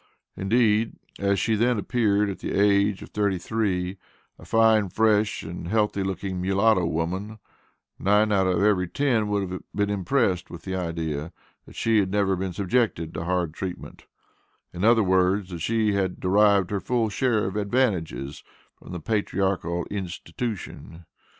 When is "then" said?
1.53-1.77